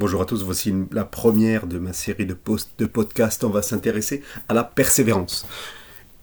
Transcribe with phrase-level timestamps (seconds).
[0.00, 2.34] Bonjour à tous, voici la première de ma série de,
[2.78, 3.44] de podcasts.
[3.44, 5.46] On va s'intéresser à la persévérance.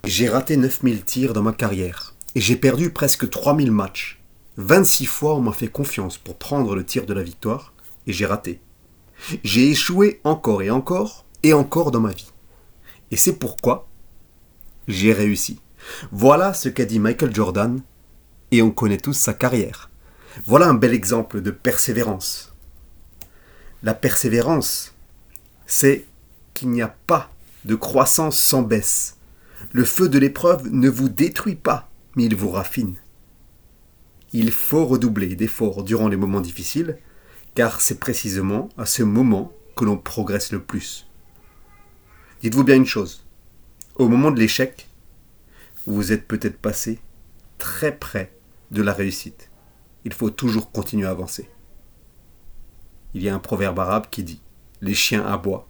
[0.02, 4.20] J'ai raté 9000 tirs dans ma carrière et j'ai perdu presque 3000 matchs.
[4.56, 7.72] 26 fois on m'a fait confiance pour prendre le tir de la victoire
[8.08, 8.58] et j'ai raté.
[9.44, 12.32] J'ai échoué encore et encore et encore dans ma vie.
[13.12, 13.86] Et c'est pourquoi
[14.88, 15.60] j'ai réussi.
[16.10, 17.80] Voilà ce qu'a dit Michael Jordan
[18.50, 19.88] et on connaît tous sa carrière.
[20.46, 22.57] Voilà un bel exemple de persévérance.
[23.82, 24.94] La persévérance,
[25.66, 26.06] c'est
[26.54, 27.30] qu'il n'y a pas
[27.64, 29.16] de croissance sans baisse.
[29.72, 32.96] Le feu de l'épreuve ne vous détruit pas, mais il vous raffine.
[34.32, 36.98] Il faut redoubler d'efforts durant les moments difficiles,
[37.54, 41.06] car c'est précisément à ce moment que l'on progresse le plus.
[42.42, 43.24] Dites-vous bien une chose,
[43.94, 44.88] au moment de l'échec,
[45.86, 46.98] vous êtes peut-être passé
[47.58, 48.32] très près
[48.70, 49.50] de la réussite.
[50.04, 51.48] Il faut toujours continuer à avancer.
[53.18, 54.40] Il y a un proverbe arabe qui dit
[54.80, 55.66] Les chiens aboient,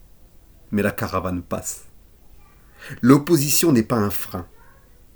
[0.71, 1.85] mais la caravane passe.
[3.01, 4.47] L'opposition n'est pas un frein,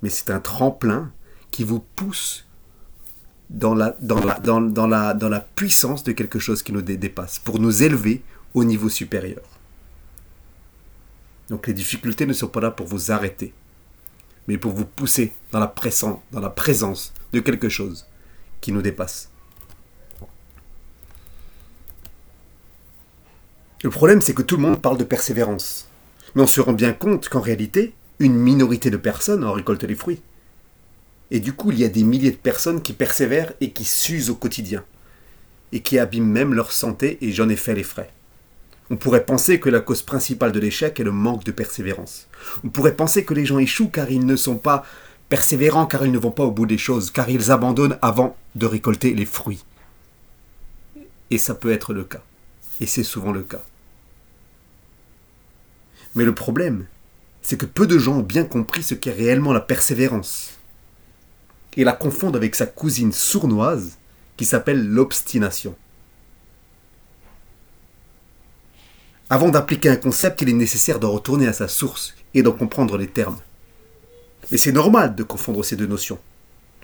[0.01, 1.13] mais c'est un tremplin
[1.51, 2.47] qui vous pousse
[3.51, 3.91] dans la,
[5.55, 8.23] puissance de quelque chose qui nous dépasse, pour nous élever
[8.55, 9.43] au niveau supérieur.
[11.51, 13.53] Donc les difficultés ne sont pas là pour vous arrêter,
[14.49, 15.75] mais pour vous pousser dans la,
[16.33, 18.07] dans la présence de quelque chose
[18.63, 19.32] qui nous dépasse.
[23.83, 25.89] Le problème, c'est que tout le monde parle de persévérance.
[26.35, 29.97] Mais on se rend bien compte qu'en réalité, une minorité de personnes en récoltent les
[29.97, 30.23] fruits.
[31.33, 34.31] Et du coup, il y a des milliers de personnes qui persévèrent et qui s'usent
[34.31, 34.85] au quotidien.
[35.73, 38.11] Et qui abîment même leur santé, et j'en ai fait les frais.
[38.91, 42.29] On pourrait penser que la cause principale de l'échec est le manque de persévérance.
[42.63, 44.85] On pourrait penser que les gens échouent car ils ne sont pas
[45.29, 48.67] persévérants, car ils ne vont pas au bout des choses, car ils abandonnent avant de
[48.67, 49.65] récolter les fruits.
[51.31, 52.23] Et ça peut être le cas.
[52.81, 53.63] Et c'est souvent le cas.
[56.15, 56.87] Mais le problème,
[57.41, 60.59] c'est que peu de gens ont bien compris ce qu'est réellement la persévérance.
[61.77, 63.97] Et la confondent avec sa cousine sournoise
[64.37, 65.75] qui s'appelle l'obstination.
[69.31, 72.99] Avant d'appliquer un concept, il est nécessaire de retourner à sa source et d'en comprendre
[72.99, 73.39] les termes.
[74.51, 76.19] Mais c'est normal de confondre ces deux notions,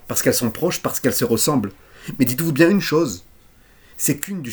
[0.07, 1.73] parce qu'elles sont proches, parce qu'elles se ressemblent.
[2.19, 3.27] Mais dites-vous bien une chose,
[3.99, 4.51] c'est qu'une des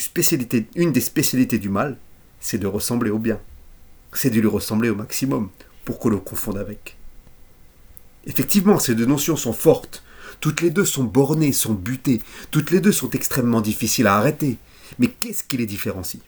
[1.00, 1.96] spécialités du mal,
[2.40, 3.40] c'est de ressembler au bien
[4.12, 5.50] c'est de lui ressembler au maximum
[5.84, 6.96] pour que l'on confonde avec.
[8.26, 10.02] Effectivement, ces deux notions sont fortes.
[10.40, 12.20] Toutes les deux sont bornées, sont butées.
[12.50, 14.58] Toutes les deux sont extrêmement difficiles à arrêter.
[14.98, 16.22] Mais qu'est-ce qui les différencie?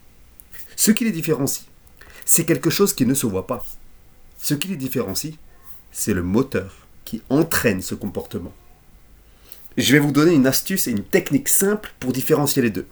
[0.76, 1.66] Ce qui les différencie,
[2.24, 3.64] c'est quelque chose qui ne se voit pas.
[4.40, 5.34] Ce qui les différencie,
[5.90, 8.54] c'est le moteur qui entraîne ce comportement.
[9.76, 12.86] Je vais vous donner une astuce et une technique simple pour différencier les deux.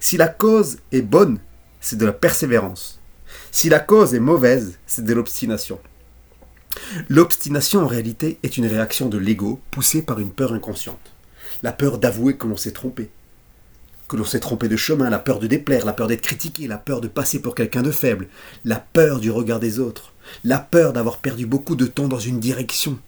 [0.00, 1.38] Si la cause est bonne,
[1.80, 3.00] c'est de la persévérance.
[3.50, 5.78] Si la cause est mauvaise, c'est de l'obstination.
[7.08, 11.12] L'obstination en réalité est une réaction de l'ego poussée par une peur inconsciente.
[11.62, 13.10] La peur d'avouer que l'on s'est trompé.
[14.08, 16.78] Que l'on s'est trompé de chemin, la peur de déplaire, la peur d'être critiqué, la
[16.78, 18.28] peur de passer pour quelqu'un de faible,
[18.64, 20.12] la peur du regard des autres,
[20.44, 22.98] la peur d'avoir perdu beaucoup de temps dans une direction.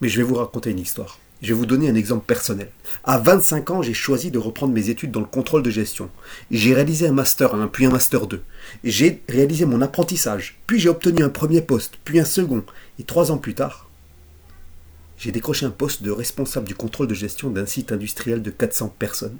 [0.00, 1.18] Mais je vais vous raconter une histoire.
[1.42, 2.70] Je vais vous donner un exemple personnel.
[3.02, 6.08] À 25 ans, j'ai choisi de reprendre mes études dans le contrôle de gestion.
[6.52, 8.40] J'ai réalisé un master 1, puis un master 2.
[8.84, 12.64] J'ai réalisé mon apprentissage, puis j'ai obtenu un premier poste, puis un second.
[13.00, 13.90] Et trois ans plus tard,
[15.18, 18.94] j'ai décroché un poste de responsable du contrôle de gestion d'un site industriel de 400
[18.96, 19.36] personnes.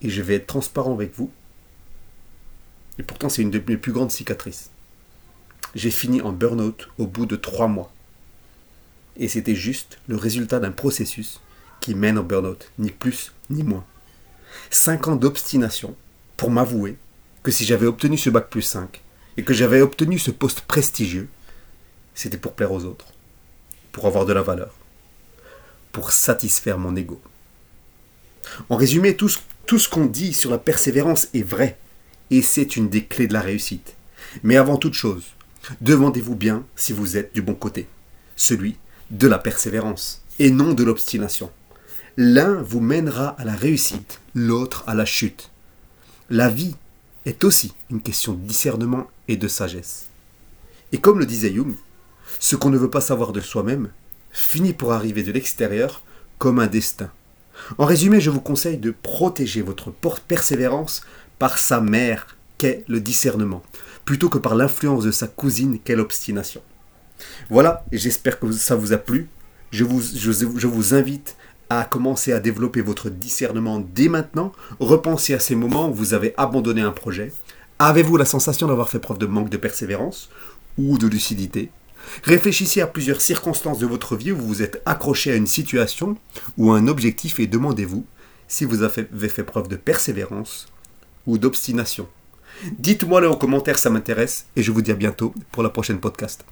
[0.00, 1.30] Et je vais être transparent avec vous.
[2.98, 4.70] Et pourtant, c'est une de mes plus grandes cicatrices.
[5.74, 7.93] J'ai fini en burn-out au bout de trois mois.
[9.16, 11.40] Et c'était juste le résultat d'un processus
[11.80, 13.84] qui mène au burn-out, ni plus ni moins.
[14.70, 15.94] Cinq ans d'obstination
[16.36, 16.96] pour m'avouer
[17.42, 19.02] que si j'avais obtenu ce bac plus 5
[19.36, 21.28] et que j'avais obtenu ce poste prestigieux,
[22.14, 23.06] c'était pour plaire aux autres,
[23.92, 24.74] pour avoir de la valeur,
[25.92, 27.20] pour satisfaire mon ego.
[28.68, 31.78] En résumé, tout ce, tout ce qu'on dit sur la persévérance est vrai,
[32.30, 33.96] et c'est une des clés de la réussite.
[34.42, 35.24] Mais avant toute chose,
[35.80, 37.86] demandez-vous bien si vous êtes du bon côté,
[38.36, 38.76] celui
[39.18, 41.50] de la persévérance et non de l'obstination.
[42.16, 45.50] L'un vous mènera à la réussite, l'autre à la chute.
[46.30, 46.74] La vie
[47.24, 50.06] est aussi une question de discernement et de sagesse.
[50.92, 51.74] Et comme le disait Jung,
[52.40, 53.90] ce qu'on ne veut pas savoir de soi-même
[54.32, 56.02] finit pour arriver de l'extérieur
[56.38, 57.10] comme un destin.
[57.78, 59.92] En résumé, je vous conseille de protéger votre
[60.26, 61.02] persévérance
[61.38, 63.62] par sa mère, qu'est le discernement,
[64.04, 66.62] plutôt que par l'influence de sa cousine, qu'est l'obstination.
[67.50, 69.28] Voilà, j'espère que ça vous a plu.
[69.70, 71.36] Je vous, je, vous invite
[71.68, 76.34] à commencer à développer votre discernement dès maintenant Repensez à ces moments où vous avez
[76.36, 77.32] abandonné un projet.
[77.78, 80.30] Avez-vous la sensation d'avoir fait preuve de manque de persévérance
[80.78, 81.70] ou de lucidité?
[82.22, 86.16] Réfléchissez à plusieurs circonstances de votre vie où vous vous êtes accroché à une situation
[86.56, 88.06] ou à un objectif et demandez-vous
[88.46, 90.66] si vous avez fait preuve de persévérance
[91.26, 92.06] ou d'obstination.
[92.78, 95.98] Dites-moi le en commentaire, ça m'intéresse, et je vous dis à bientôt pour la prochaine
[95.98, 96.44] podcast.